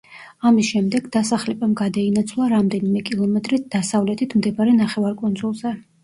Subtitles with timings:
[0.49, 5.75] ამის შემდეგ დასახლებამ გადაინაცვლა რამდენიმე კილომეტრით დასავლეთით მდებარე ნახევარკუნძულზე.